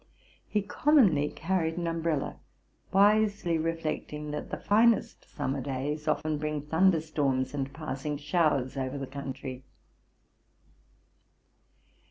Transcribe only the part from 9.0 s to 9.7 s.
country.